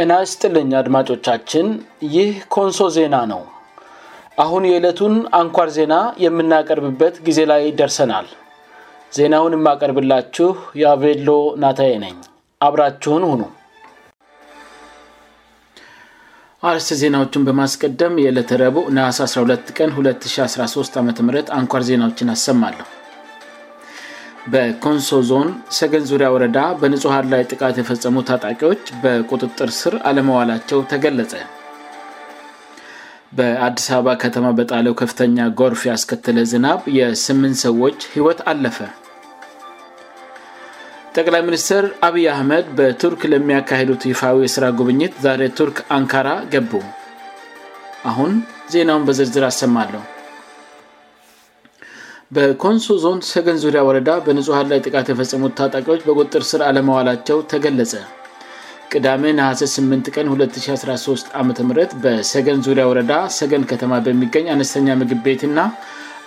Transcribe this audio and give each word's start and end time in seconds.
የናስ 0.00 0.30
ጥልኝ 0.42 0.68
አድማጮቻችን 0.78 1.66
ይህ 2.12 2.28
ኮንሶ 2.54 2.78
ዜና 2.96 3.14
ነው 3.30 3.40
አሁን 4.42 4.62
የዕለቱን 4.68 5.14
አንኳር 5.38 5.68
ዜና 5.76 5.94
የምናቀርብበት 6.24 7.14
ጊዜ 7.26 7.40
ላይ 7.50 7.62
ደርሰናል 7.80 8.26
ዜናውን 9.16 9.56
የማቀርብላችሁ 9.56 10.48
የአቬሎ 10.82 11.30
ናታዬ 11.64 11.90
ነኝ 12.04 12.16
አብራችሁን 12.68 13.26
ሁኑ 13.30 13.42
አርስ 16.70 16.88
ዜናዎቹን 17.02 17.44
በማስቀደም 17.48 18.16
የዕለተ 18.24 18.60
ረቡ 18.64 18.78
ነስ 19.00 19.20
12 19.28 19.74
ቀን 19.78 19.92
2013 20.04 20.98
ዓ 21.00 21.04
ምት 21.08 21.20
አንኳር 21.58 21.84
ዜናዎችን 21.90 22.32
አሰማለሁ 22.36 22.88
በኮንሶ 24.52 25.08
ዞን 25.28 25.48
ሰገን 25.78 26.04
ዙሪያ 26.10 26.28
ወረዳ 26.34 26.58
በንጹሐን 26.80 27.26
ላይ 27.32 27.42
ጥቃት 27.50 27.76
የፈጸሙ 27.80 28.14
ታጣቂዎች 28.28 28.82
በቁጥጥር 29.02 29.70
ስር 29.80 29.94
አለመዋላቸው 30.08 30.78
ተገለጸ 30.90 31.34
በአዲስ 33.38 33.86
አበባ 33.96 34.12
ከተማ 34.22 34.46
በጣለው 34.58 34.94
ከፍተኛ 35.00 35.38
ጎርፍ 35.58 35.82
ያስከትለ 35.90 36.38
ዝናብ 36.52 36.80
የ8ም 36.98 37.42
ሰዎች 37.64 37.98
ህይወት 38.14 38.40
አለፈ 38.52 38.78
ጠቅላይ 41.18 41.42
ሚኒስትር 41.48 41.84
አብይ 42.08 42.26
አህመድ 42.34 42.66
በቱርክ 42.78 43.22
ለሚያካሄዱት 43.32 44.02
ይፋዊ 44.12 44.36
የስራ 44.46 44.64
ጉብኝት 44.80 45.14
ዛሬ 45.26 45.42
ቱርክ 45.60 45.78
አንካራ 45.98 46.28
ገቡ 46.54 46.74
አሁን 48.12 48.32
ዜናውን 48.74 49.06
በዝርዝር 49.10 49.44
አሰማለሁ 49.50 50.02
በኮንሶ 52.36 52.86
ዞን 53.02 53.20
ሰገን 53.30 53.56
ዙሪያ 53.62 53.80
ወረዳ 53.86 54.10
በንጹሐን 54.26 54.68
ላይ 54.72 54.80
ጥቃት 54.86 55.06
የፈጸሙት 55.12 55.54
ታጣቂዎች 55.58 56.02
በቁጥር 56.08 56.42
ስር 56.50 56.60
አለመዋላቸው 56.66 57.38
ተገለጸ 57.52 57.92
ቅዳሜ 58.92 59.24
ነሀሴ 59.38 59.62
8 59.72 60.10
ቀን 60.14 60.26
2013 60.36 61.32
ዓም 61.40 61.50
በሰገን 62.04 62.60
ዙሪያ 62.66 62.84
ወረዳ 62.90 63.12
ሰገን 63.38 63.64
ከተማ 63.72 63.92
በሚገኝ 64.06 64.46
አነስተኛ 64.54 64.88
ምግብ 65.02 65.20
ቤትና 65.26 65.58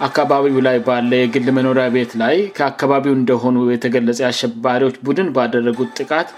አካባቢው 0.08 0.60
ላይ 0.68 0.78
ባለ 0.88 1.10
የግል 1.24 1.48
መኖሪያ 1.58 1.86
ቤት 1.96 2.12
ላይ 2.24 2.36
ከአካባቢው 2.58 3.14
እንደሆኑ 3.22 3.58
የተገለጸ 3.76 4.22
አሸባሪዎች 4.32 4.96
ቡድን 5.08 5.30
ባደረጉት 5.38 5.90
ጥቃት 6.02 6.30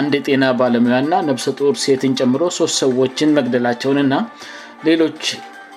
አንድ 0.00 0.12
የጤና 0.18 0.44
ባለሙያና 0.60 1.12
ነብሰጥር 1.30 1.74
ሴትን 1.84 2.14
ጨምሮ 2.22 2.42
ሶስት 2.60 2.76
ሰዎችን 2.84 3.34
መቅደላቸውንና 3.38 4.14
ሌሎች 4.88 5.22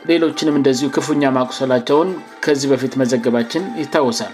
ሌሎችንም 0.09 0.55
እንደዚሁ 0.59 0.87
ክፉኛ 0.95 1.23
ማቁሰላቸውን 1.37 2.09
ከዚህ 2.43 2.69
በፊት 2.71 2.93
መዘገባችን 3.01 3.63
ይታወሳል 3.81 4.33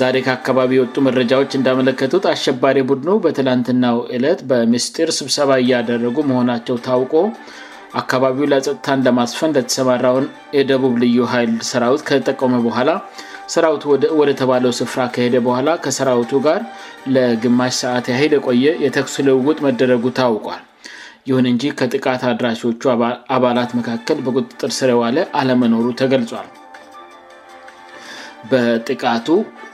ዛሬ 0.00 0.16
ከአካባቢ 0.26 0.72
የወጡ 0.76 0.94
መረጃዎች 1.06 1.52
እንዳመለከቱት 1.58 2.24
አሸባሪ 2.32 2.76
ቡድኑ 2.90 3.10
በትላንትናው 3.24 3.96
እለት 4.16 4.40
በሚስጢር 4.50 5.08
ስብሰባ 5.18 5.50
እያደረጉ 5.62 6.16
መሆናቸው 6.30 6.76
ታውቆ 6.86 7.14
አካባቢው 8.02 8.48
ለፀጥታን 8.52 9.02
ለማስፈን 9.06 9.54
ለተሰማራውን 9.56 10.26
የደቡብ 10.58 10.94
ልዩ 11.04 11.18
ኃይል 11.32 11.52
ሰራዊት 11.70 12.04
ከተጠቀሙ 12.10 12.52
በኋላ 12.68 12.90
ሰራዊቱ 13.54 13.84
ወደተባለው 14.20 14.72
ስፍራ 14.80 15.00
ከሄደ 15.16 15.36
በኋላ 15.48 15.68
ከሰራዊቱ 15.86 16.32
ጋር 16.48 16.62
ለግማሽ 17.16 17.74
ሰአት 17.84 18.08
ይል 18.20 18.32
የቆየ 18.38 18.76
የተኩሱ 18.86 19.16
ልውውጥ 19.28 19.58
መደረጉ 19.68 20.04
ታውቋል 20.20 20.62
ይሁን 21.28 21.46
እንጂ 21.50 21.62
ከጥቃት 21.78 22.22
አድራሾቹ 22.30 22.82
አባላት 23.36 23.70
መካከል 23.78 24.18
በቁጥጥር 24.26 24.70
ስር 24.78 24.90
የዋለ 24.92 25.16
አለመኖሩ 25.38 25.86
ተገልጿል 26.00 26.46
በጥቃቱ 28.50 29.26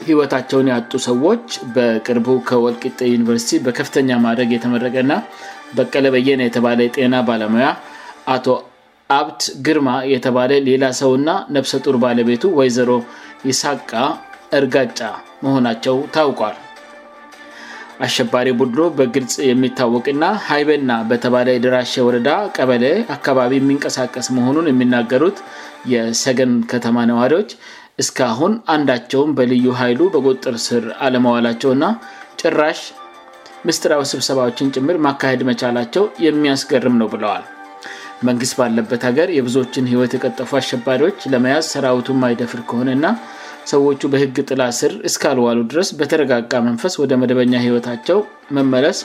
ህይወታቸውን 0.07 0.71
ያጡ 0.75 0.93
ሰዎች 1.09 1.45
በቅርቡ 1.75 2.27
ከወልቅጤ 2.49 2.99
ዩኒቨርሲቲ 3.15 3.53
በከፍተኛ 3.67 4.11
ማድረግ 4.27 4.51
የተመረቀ 4.57 4.97
ና 5.11 5.17
በቀለበየና 5.79 6.43
የተባለ 6.49 6.79
የጤና 6.89 7.17
ባለሙያ 7.29 7.69
አቶ 8.35 8.47
አብት 9.21 9.43
ግርማ 9.69 9.89
የተባለ 10.15 10.51
ሌላ 10.71 10.85
ሰውና 11.03 11.31
ነብሰጡር 11.57 11.99
ባለቤቱ 12.07 12.45
ወይዘሮ 12.61 12.91
የሳቃ 13.49 13.91
እርጋጫ 14.61 14.99
መሆናቸው 15.47 15.97
ታውቋል 16.15 16.57
አሸባሪ 18.07 18.49
ቡድኑ 18.61 18.81
በግልጽ 18.99 19.35
የሚታወቅና 19.51 20.25
ሀይበና 20.49 20.91
በተባለ 21.11 21.47
የድራሽ 21.55 21.93
ወረዳ 22.07 22.31
ቀበለ 22.57 22.85
አካባቢ 23.17 23.53
የሚንቀሳቀስ 23.61 24.27
መሆኑን 24.37 24.69
የሚናገሩት 24.71 25.39
የሰገን 25.93 26.53
ከተማ 26.73 26.97
ነዋሪዎች 27.11 27.51
እስካአሁን 28.03 28.53
አንዳቸውም 28.75 29.35
በልዩ 29.39 29.67
ኃይሉ 29.81 30.01
በቆጥር 30.15 30.55
ስር 30.67 30.85
አለመዋላቸው 31.07 31.73
ና 31.83 31.91
ጭራሽ 32.41 32.81
ምስጢራዊ 33.69 34.03
ስብሰባዎችን 34.13 34.73
ጭምር 34.77 34.97
ማካሄድ 35.07 35.43
መቻላቸው 35.51 36.07
የሚያስገርም 36.27 36.97
ነው 37.03 37.09
ብለዋል 37.15 37.45
መንግስት 38.29 38.55
ባለበት 38.61 39.03
ሀገር 39.11 39.29
የብዙዎችን 39.39 39.89
ህይወት 39.93 40.13
የቀጠፉ 40.17 40.51
አሸባሪዎች 40.63 41.21
ለመያዝ 41.33 41.65
ሰራዊቱን 41.75 42.21
ማይደፍር 42.25 42.61
ከሆነና 42.71 43.07
ሰዎቹ 43.73 44.01
በህግ 44.13 44.37
ጥላ 44.49 44.63
ስር 44.79 44.93
እስካልዋሉ 45.09 45.59
ድረስ 45.73 45.89
በተረጋጋ 45.99 46.53
መንፈስ 46.69 46.95
ወደ 47.03 47.13
መደበኛ 47.23 47.53
ህይወታቸው 47.65 48.19
መመለስ 48.57 48.99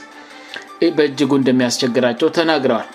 በእጅጉ 0.97 1.31
እንደሚያስቸግራቸው 1.41 2.27
ተናግረዋል 2.37 2.89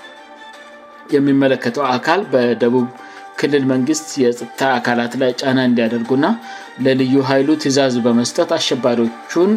የሚመለከተው 1.14 1.84
አካል 1.96 2.20
በደቡብ 2.32 2.86
ክልል 3.40 3.64
መንግስት 3.72 4.08
የጽጥታ 4.24 4.60
አካላት 4.78 5.12
ላይ 5.22 5.30
ጫና 5.40 5.58
እንዲያደርጉ 5.68 6.10
ና 6.24 6.28
ለልዩ 6.86 7.14
ሀይሉ 7.30 7.48
ትእዛዙ 7.62 7.94
በመስጠት 8.06 8.52
አሸባሪዎቹን 8.58 9.52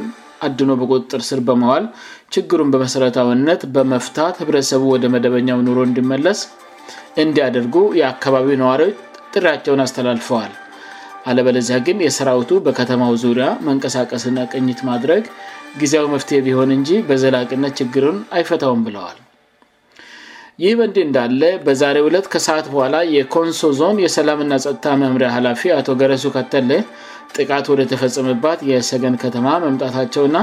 አድኖ 0.48 0.72
በቁጥጥር 0.82 1.22
ስር 1.30 1.40
በመዋል 1.50 1.86
ችግሩን 2.36 2.72
በመሰረታውነት 2.76 3.62
በመፍታት 3.78 4.36
ህብረተሰቡ 4.44 4.84
ወደ 4.96 5.06
መደበኛው 5.16 5.66
ኑሮ 5.68 5.80
እንዲመለስ 5.90 6.42
እንዲያደርጉ 7.26 7.76
የአካባቢው 8.02 8.60
ነዋሪዎች 8.64 8.98
ጥሪያቸውን 9.36 9.82
አስተላልፈዋል 9.86 10.52
አለበለዚያ 11.30 11.78
ግን 11.88 11.98
የሰራዊቱ 12.08 12.52
በከተማው 12.66 13.14
ዙሪያ 13.24 13.48
መንቀሳቀስና 13.68 14.38
ቅኝት 14.52 14.80
ማድረግ 14.90 15.24
ጊዜያው 15.82 16.06
መፍትሄ 16.14 16.38
ቢሆን 16.46 16.70
እንጂ 16.78 16.92
በዘላቅነት 17.10 17.74
ችግርን 17.80 18.18
አይፈታውም 18.36 18.84
ብለዋል 18.88 19.18
ይህ 20.64 20.74
በእንድህ 20.78 21.04
እንዳለ 21.08 21.42
በዛሬ 21.66 21.98
ሁለት 22.06 22.28
ከሰዓት 22.34 22.66
በኋላ 22.74 22.96
የኮንሶ 23.16 23.62
ዞን 23.80 23.98
የሰላምና 24.04 24.54
ጥታ 24.66 24.86
መምሪያ 25.02 25.28
ሀላፊ 25.36 25.64
አቶ 25.80 25.88
ገረሱ 26.02 26.24
ከተለ 26.38 26.72
ጥቃት 27.38 27.66
ወደተፈጸምባት 27.74 28.60
የሰገን 28.72 29.16
ከተማ 29.24 29.46
መምጣታቸውና 29.66 30.38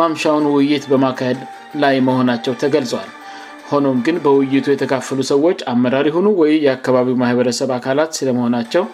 ማምሻውን 0.00 0.46
ውይይት 0.54 0.84
በማካሄድ 0.92 1.40
ላይ 1.84 1.96
መሆናቸው 2.08 2.54
ተገልጿል 2.62 3.08
ሆኖም 3.70 3.98
ግን 4.06 4.16
በውይይቱ 4.24 4.66
የተካፈሉ 4.72 5.20
ሰዎች 5.32 5.58
አመራሪ 5.74 6.08
ሁኑ 6.16 6.26
ወይ 6.42 6.52
የአካባቢው 6.66 7.16
ማህበረሰብ 7.22 7.70
አካላት 7.78 8.10
ስለመሆናቸው 8.18 8.84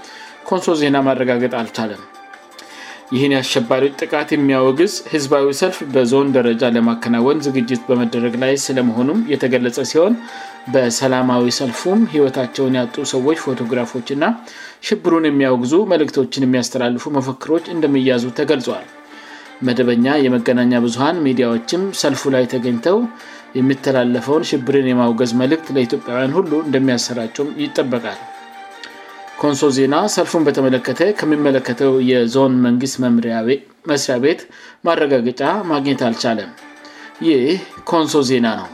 ኮንሶ 0.49 0.67
ዜና 0.81 0.97
ማረጋገጥ 1.07 1.53
አልቻለም 1.61 2.03
ይህን 3.15 3.33
ያሸባሪዎች 3.37 3.95
ጥቃት 4.03 4.29
የሚያወግዝ 4.35 4.93
ህዝባዊ 5.13 5.47
ሰልፍ 5.59 5.79
በዞን 5.95 6.29
ደረጃ 6.37 6.63
ለማከናወን 6.77 7.43
ዝግጅት 7.47 7.83
በመደረግ 7.89 8.35
ላይ 8.43 8.55
ስለመሆኑም 8.67 9.21
የተገለጸ 9.33 9.77
ሲሆን 9.91 10.15
በሰላማዊ 10.75 11.45
ሰልፉም 11.59 12.01
ህይወታቸውን 12.13 12.79
ያጡ 12.81 12.95
ሰዎች 13.13 13.39
ፎቶግራፎችና 13.45 14.25
ሽብሩን 14.89 15.29
የሚያወግዙ 15.31 15.77
መልእክቶችን 15.93 16.47
የሚያስተላልፉ 16.49 17.05
መፈክሮች 17.19 17.65
እንደሚያዙ 17.77 18.25
ተገልጿዋል 18.41 18.87
መደበኛ 19.67 20.07
የመገናኛ 20.27 20.73
ብዙሀን 20.87 21.23
ሚዲያዎችም 21.29 21.83
ሰልፉ 22.03 22.23
ላይ 22.37 22.47
ተገኝተው 22.55 22.99
የሚተላለፈውን 23.59 24.47
ሽብርን 24.53 24.87
የማውገዝ 24.93 25.33
መልክት 25.43 25.69
ለኢትዮጵያውያን 25.77 26.35
ሁሉ 26.39 26.51
እንደሚያሰራጩም 26.69 27.51
ይጠበቃል 27.65 28.19
ኮንሶ 29.43 29.61
ዜና 29.77 29.95
ሰልፉን 30.15 30.43
በተመለከተ 30.47 31.01
ከሚመለከተው 31.21 31.93
የዞን 32.09 32.53
መንግስት 32.67 32.97
መስሪያ 33.91 34.17
ቤት 34.25 34.41
ማረጋገጫ 34.87 35.41
ማግኘት 35.71 36.03
አልቻለም 36.09 36.51
ይህ 37.29 37.43
ኮንሶ 37.91 38.15
ዜና 38.31 38.47
ነው 38.61 38.69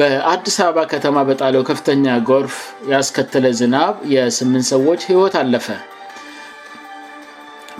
በአዲስ 0.00 0.56
አበባ 0.66 0.84
ከተማ 0.92 1.16
በጣለው 1.30 1.64
ከፍተኛ 1.70 2.06
ጎርፍ 2.30 2.56
ያስከተለ 2.92 3.46
ዝናብ 3.60 3.96
የ8 4.14 4.70
ሰዎች 4.74 5.02
ህይወት 5.10 5.36
አለፈ 5.42 5.66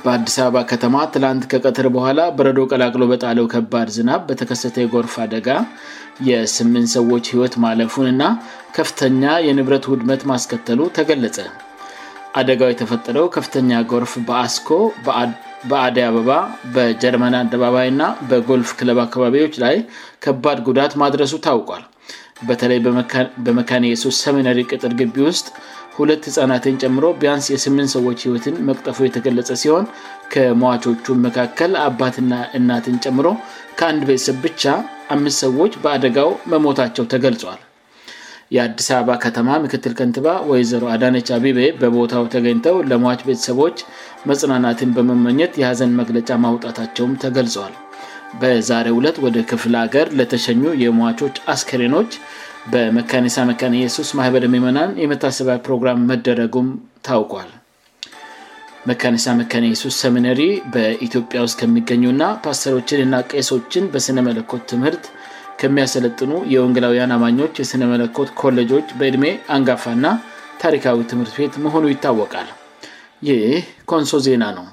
በአዲስ 0.06 0.34
አበባ 0.42 0.58
ከተማ 0.70 0.96
ትላንት 1.14 1.44
ከቀጥር 1.52 1.86
በኋላ 1.94 2.20
በረዶ 2.36 2.58
ቀላቅሎ 2.72 3.02
በጣለው 3.12 3.46
ከባድ 3.52 3.88
ዝናብ 3.94 4.20
በተከሰተ 4.28 4.76
የጎርፍ 4.82 5.14
አደጋ 5.24 5.46
የ8ምት 6.28 6.86
ሰዎች 6.96 7.24
ህይወት 7.32 7.54
ማለፉን 7.64 8.06
እና 8.12 8.22
ከፍተኛ 8.76 9.24
የንብረት 9.46 9.86
ውድመት 9.92 10.22
ማስከተሉ 10.32 10.80
ተገለጸ 10.98 11.38
አደጋው 12.40 12.70
የተፈጠረው 12.72 13.26
ከፍተኛ 13.36 13.72
ጎርፍ 13.92 14.12
በአስኮ 14.28 14.68
በአዲ 15.72 15.96
አበባ 16.10 16.30
በጀርመን 16.76 17.36
አደባባይ 17.42 17.88
ና 18.00 18.12
በጎልፍ 18.32 18.70
ክለብ 18.80 18.98
አካባቢዎች 19.06 19.54
ላይ 19.64 19.76
ከባድ 20.26 20.58
ጉዳት 20.68 20.94
ማድረሱ 21.04 21.34
ታውቋል 21.48 21.84
በተለይ 22.48 22.78
በመካን 23.46 23.84
የ3 23.92 24.16
ሰሚነሪ 24.24 24.58
ቅጥር 24.72 24.92
ግቢ 25.00 25.16
ውስጥ 25.28 25.46
ሁለት 25.98 26.22
ህፃናትን 26.28 26.74
ጨምሮ 26.84 27.04
ቢያንስ 27.20 27.46
የስምንት 27.52 27.90
ሰዎች 27.96 28.18
ህይወትን 28.26 28.56
መቅጠፉ 28.68 28.98
የተገለጸ 29.06 29.50
ሲሆን 29.62 29.84
ከሟቾቹ 30.32 31.06
መካከል 31.26 31.72
አባትና 31.88 32.32
እናትን 32.58 32.96
ጨምሮ 33.04 33.26
ከአንድ 33.78 34.02
ቤተሰብ 34.10 34.36
ብቻ 34.46 34.62
አምስት 35.14 35.38
ሰዎች 35.44 35.72
በአደጋው 35.84 36.30
መሞታቸው 36.52 37.04
ተገልጿል 37.14 37.60
የአዲስ 38.54 38.88
አበባ 38.98 39.14
ከተማ 39.24 39.48
ምክትል 39.64 39.92
ከንትባ 39.98 40.28
ወይዘሮ 40.50 40.84
አዳነቻ 40.94 41.28
ቢቤ 41.44 41.60
በቦታው 41.80 42.24
ተገኝተው 42.34 42.76
ለሞች 42.90 43.20
ቤተሰቦች 43.28 43.78
መጽናናትን 44.30 44.90
በመመኘት 44.96 45.52
የሀዘን 45.62 45.96
መግለጫ 46.00 46.28
ማውጣታቸውም 46.44 47.16
ተገልጿል 47.24 47.74
በዛሬ 48.42 48.86
ሁለት 48.98 49.16
ወደ 49.24 49.36
ክፍል 49.50 49.74
ሀገር 49.84 50.06
ለተሸኙ 50.18 50.62
የሟቾች 50.84 51.36
አስክሬኖች 51.54 52.12
በመካኒሳ 52.72 53.36
መካን 53.48 53.74
ኢየሱስ 53.80 54.08
ማህበር 54.18 54.42
የሚሆናን 54.46 54.90
የመታሰቢዊ 55.02 55.56
ፕሮግራም 55.66 55.98
መደረጉም 56.10 56.68
ታውቋል 57.06 57.50
መካኒሳ 58.90 59.26
መካና 59.40 59.64
ኢየሱስ 59.70 59.94
ሰሚነሪ 60.04 60.40
በኢትዮጵያ 60.74 61.38
ውስጥ 61.44 61.56
ከሚገኙእና 61.60 62.24
ፓስተሮችንና 62.44 63.16
ቄሶችን 63.32 63.84
በስነመለኮት 63.92 64.62
ትምህርት 64.72 65.04
ከሚያሰለጥኑ 65.60 66.32
የወንግላውያን 66.54 67.14
አማኞች 67.18 67.54
የስነመለኮት 67.62 68.30
ኮሌጆች 68.42 68.88
በእድሜ 68.98 69.24
አንጋፋና 69.56 70.06
ታሪካዊ 70.64 70.98
ትምህርት 71.14 71.34
ቤት 71.40 71.54
መሆኑ 71.66 71.84
ይታወቃል 71.94 72.50
ይህ 73.30 73.42
ኮንሶ 73.92 74.12
ዜና 74.28 74.44
ነው 74.60 74.66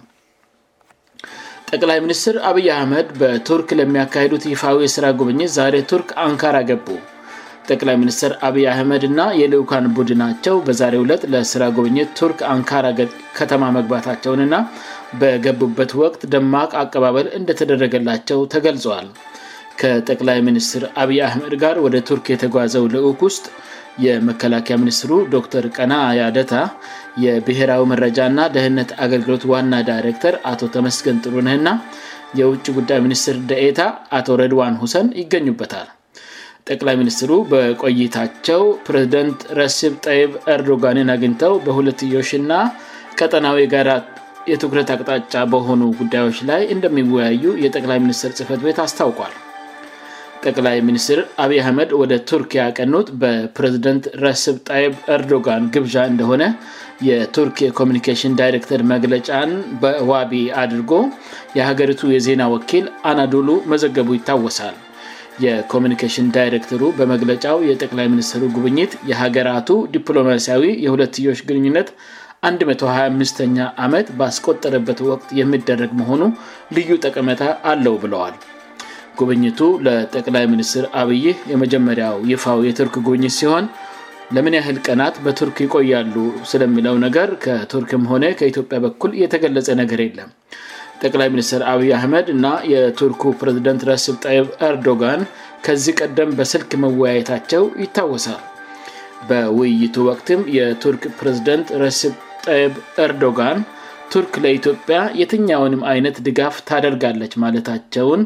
ጠቅላይ 1.70 2.00
ሚኒስትር 2.06 2.36
አብይ 2.50 2.68
አህመድ 2.80 3.08
በቱርክ 3.22 3.70
ለሚያካሄዱት 3.82 4.44
ይፋዊ 4.56 4.78
የስራ 4.90 5.06
ጉብኝት 5.20 5.52
ዛሬ 5.62 5.76
ቱርክ 5.92 6.10
አንካራ 6.28 6.58
ገቡ 6.72 6.88
ጠቅላይ 7.72 7.96
ሚኒስትር 8.02 8.32
አብይ 8.48 8.64
አህመድ 8.72 9.04
ና 9.18 9.22
የልኡካን 9.42 9.86
ቡድናቸው 9.98 10.56
በዛሬ 10.68 10.94
ሁለት 11.04 11.22
ለስራ 11.34 11.64
ጉብኝት 11.78 12.10
ቱርክ 12.20 12.40
አንካራ 12.54 12.86
ከተማ 13.38 13.64
መግባታቸውንና 13.78 14.56
በገቡበት 15.22 15.92
ወቅት 16.02 16.22
ደማቅ 16.34 16.70
አቀባበል 16.84 17.28
እንደተደረገላቸው 17.40 18.40
ተገልጿል 18.54 19.08
ከጠቅላይ 19.82 20.40
ሚኒስትር 20.48 20.84
አብይ 21.04 21.20
አህመድ 21.28 21.54
ጋር 21.64 21.76
ወደ 21.86 21.96
ቱርክ 22.10 22.26
የተጓዘው 22.34 22.84
ልዑቅ 22.96 23.20
ውስጥ 23.28 23.46
የመከላከያ 24.06 24.76
ሚኒስትሩ 24.84 25.12
ዶክተር 25.36 25.66
ቀና 25.78 25.94
ያደታ 26.20 26.54
የብሔራዊ 27.24 27.82
መረጃ 27.92 28.20
ና 28.38 28.48
ደህነት 28.58 28.92
አገልግሎት 29.06 29.44
ዋና 29.54 29.74
ዳይሬክተር 29.92 30.36
አቶ 30.52 30.62
ተመስገን 30.76 31.22
ጥሩንህ 31.26 31.58
ና 31.68 31.78
የውጭ 32.42 32.66
ጉዳይ 32.80 33.00
ሚኒስትር 33.08 33.36
ደኤታ 33.52 33.82
አቶ 34.20 34.28
ረድዋን 34.42 34.78
ሁሰን 34.86 35.10
ይገኙበታል 35.24 35.90
ጠቅላይ 36.72 36.96
ሚኒስትሩ 37.02 37.32
በቆይታቸው 37.52 38.62
ፕሬዝደንት 38.88 39.40
ረስብ 39.60 39.94
ጠይብ 40.08 40.30
ርዶጋንን 40.60 41.10
አግኝተው 41.14 41.54
በሁለትዮሽና 41.66 42.52
ቀጠናዊ 43.22 43.66
ጋራ 43.74 43.90
የትኩረት 44.52 44.90
አቅጣጫ 44.94 45.34
በሆኑ 45.54 45.82
ጉዳዮች 46.02 46.38
ላይ 46.50 46.62
እንደሚወያዩ 46.76 47.44
የጠቅላይ 47.66 48.00
ሚኒስትር 48.06 48.32
ጽህፈት 48.38 48.62
ቤት 48.68 48.80
አስታውቋል 48.86 49.34
ጠቅላይ 50.48 50.78
ሚኒስትር 50.88 51.20
አብይ 51.44 51.60
አህመድ 51.64 51.92
ወደ 52.02 52.14
ቱርክ 52.30 52.54
ያቀኑት 52.62 53.10
በፕሬዝደንት 53.22 54.08
ረስብ 54.24 54.56
ጣይብ 54.70 54.96
ርዶጋን 55.22 55.70
ግብዣ 55.76 55.96
እንደሆነ 56.12 56.44
የቱርክ 57.10 57.60
የኮሚኒኬሽን 57.68 58.38
ዳይሬክተር 58.44 58.84
መግለጫን 58.94 59.54
በዋቢ 59.84 60.34
አድርጎ 60.64 60.92
የሀገሪቱ 61.60 62.04
የዜና 62.18 62.46
ወኪል 62.56 62.88
አናዶሉ 63.12 63.50
መዘገቡ 63.74 64.10
ይታወሳል 64.22 64.76
የኮሚኒኬሽን 65.44 66.28
ዳይሬክተሩ 66.36 66.84
በመግለጫው 66.98 67.58
የጠቅላይ 67.70 68.08
ሚኒስትሩ 68.14 68.42
ጉብኝት 68.56 68.92
የሀገራቱ 69.12 69.70
ዲፕሎማሲያዊ 69.96 70.64
የሁለትዮች 70.86 71.40
ግንኙነት 71.50 71.88
125ኛ 72.50 73.58
ዓመት 73.86 74.08
ባስቆጠረበት 74.20 75.00
ወቅት 75.10 75.30
የሚደረግ 75.40 75.92
መሆኑ 76.00 76.22
ልዩ 76.78 76.96
ጠቀመታ 77.06 77.44
አለው 77.72 77.96
ብለዋል 78.04 78.36
ጉብኝቱ 79.20 79.60
ለጠቅላይ 79.86 80.46
ሚኒስትር 80.54 80.86
አብይህ 81.02 81.38
የመጀመሪያው 81.54 82.16
ይፋው 82.32 82.62
የቱርክ 82.68 82.96
ጉብኝት 83.08 83.36
ሲሆን 83.40 83.66
ለምን 84.36 84.54
ያህል 84.60 84.78
ቀናት 84.88 85.16
በቱርክ 85.26 85.58
ይቆያሉ 85.66 86.16
ስለሚለው 86.52 86.96
ነገር 87.06 87.30
ከቱርክም 87.44 88.04
ሆነ 88.12 88.24
ከኢትዮጵያ 88.40 88.78
በኩል 88.86 89.12
የተገለጸ 89.24 89.68
ነገር 89.82 90.00
የለም 90.06 90.30
ጠቅላይ 91.06 91.28
ሚኒስትር 91.34 91.62
አብይ 91.72 91.90
አህመድ 91.98 92.28
እና 92.36 92.48
የቱርኩ 92.74 93.24
ፕሬዝደንት 93.40 93.82
ረስብ 93.90 94.16
ጠይብ 94.26 94.46
ርዶጋን 94.74 95.22
ከዚህ 95.66 95.94
ቀደም 96.02 96.30
በስልክ 96.38 96.72
መወያየታቸው 96.84 97.64
ይታወሳል 97.84 98.42
በውይይቱ 99.30 99.96
ወቅትም 100.10 100.42
የቱርክ 100.58 101.04
ፕሬዝደንት 101.20 101.68
ረስብ 101.84 102.14
ይብ 102.62 102.76
ርዶጋን 103.12 103.60
ቱርክ 104.14 104.34
ለኢትዮጵያ 104.44 104.98
የትኛውንም 105.20 105.84
አይነት 105.92 106.16
ድጋፍ 106.26 106.56
ታደርጋለች 106.70 107.34
ማለታቸውን 107.44 108.24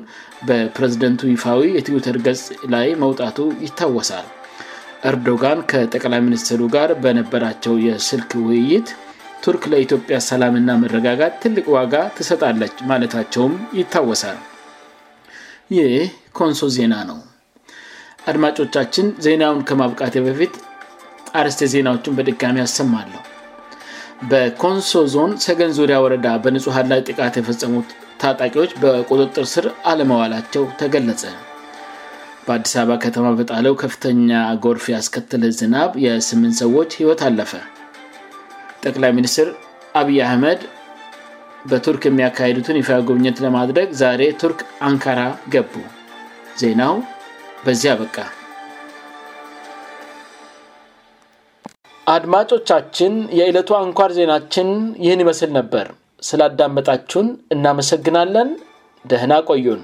በፕሬዝደንቱ 0.48 1.22
ይፋዊ 1.34 1.62
የትዊተር 1.78 2.18
ገጽ 2.28 2.44
ላይ 2.76 2.88
መውጣቱ 3.04 3.40
ይታወሳል 3.68 4.26
ርዶጋን 5.16 5.60
ከጠቅላይ 5.74 6.22
ሚኒስትሩ 6.28 6.62
ጋር 6.78 6.90
በነበራቸው 7.04 7.74
የስልክ 7.88 8.32
ውይይት 8.48 8.88
ቱርክ 9.48 9.66
ለኢትዮጵያ 9.72 10.16
ሰላምና 10.30 10.70
መረጋጋት 10.84 11.34
ትልቅ 11.44 11.64
ዋጋ 11.76 11.94
ትሰጣለች 12.16 12.74
ማለታቸውም 12.90 13.54
ይታወሳል 13.80 14.40
ይህ 15.76 15.94
ኮንሶ 16.40 16.60
ዜና 16.78 16.94
ነው 17.10 17.20
አድማጮቻችን 18.32 19.06
ዜናውን 19.26 19.62
ከማብቃቴ 19.70 20.16
በፊት 20.26 20.56
አርስት 21.42 21.62
ዜናዎቹን 21.74 22.18
በድጋሚ 22.18 22.58
ያሰማለሁ 22.64 23.22
በኮንሶ 24.34 24.92
ዞን 25.14 25.32
ሰገን 25.46 25.72
ዙሪያ 25.80 25.98
ወረዳ 26.08 26.28
በንጹ 26.44 26.66
አላይ 26.82 27.02
ጥቃት 27.10 27.36
የፈጸሙት 27.42 27.90
ታጣቂዎች 28.24 28.72
በቁጥጥር 28.84 29.48
ስር 29.54 29.66
አለመዋላቸው 29.92 30.64
ተገለጸ 30.84 31.24
በአዲስ 32.48 32.74
አበባ 32.84 32.98
ከተማ 33.08 33.28
በጣለው 33.40 33.74
ከፍተኛ 33.86 34.32
ጎርፍ 34.66 34.86
ያስከትለ 34.98 35.44
ዝናብ 35.62 35.94
የ8ም 36.06 36.44
ሰዎች 36.62 36.92
ህይወት 37.02 37.24
አለፈ 37.30 37.52
ጠቅላይ 38.88 39.12
ሚኒስትር 39.18 39.48
አብይ 40.00 40.18
አህመድ 40.26 40.60
በቱርክ 41.70 42.04
የሚያካሄዱትን 42.08 42.78
የፊ 42.80 42.90
ጉብኝት 43.08 43.38
ለማድረግ 43.46 43.88
ዛሬ 44.02 44.22
ቱርክ 44.42 44.60
አንካራ 44.88 45.22
ገቡ 45.54 45.74
ዜናው 46.62 46.96
በዚህ 47.66 47.90
አበቃ 47.94 48.18
አድማጮቻችን 52.16 53.14
የዕለቱ 53.40 53.70
አንኳር 53.84 54.12
ዜናችን 54.20 54.70
ይህን 55.06 55.24
ይመስል 55.24 55.50
ነበር 55.60 55.88
ስላአዳመጣችሁን 56.30 57.30
እናመሰግናለን 57.56 58.52
ደህና 59.14 59.36
ቆዩን 59.52 59.84